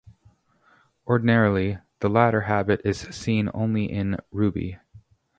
[1.05, 4.79] Ordinarily, the latter habit is seen only in ruby.